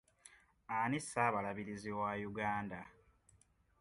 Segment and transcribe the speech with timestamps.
[0.77, 2.79] Ani ssaababalirizi wa Uganda?